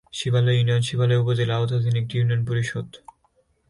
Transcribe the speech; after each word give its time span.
শিবালয় 0.13 0.57
union 0.57 0.81
Shibalaya 0.81 1.21
উপজেলার 1.23 1.57
আওতাধীন 1.57 1.95
একটি 1.97 2.13
ইউনিয়ন 2.17 2.41
পরিষদ। 2.45 2.87